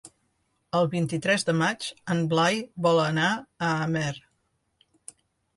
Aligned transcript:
El 0.79 0.87
vint-i-tres 0.93 1.45
de 1.49 1.53
maig 1.59 1.89
en 2.15 2.23
Blai 2.31 2.57
vol 2.87 3.03
anar 3.05 3.29
a 3.37 3.71
Amer. 3.87 4.11